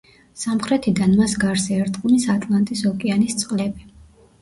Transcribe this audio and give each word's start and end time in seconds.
სამხრეთიდან 0.43 1.13
მას 1.19 1.37
გარს 1.45 1.67
ერტყმის 1.77 2.27
ატლანტის 2.39 2.85
ოკეანის 2.95 3.43
წყლები. 3.47 3.91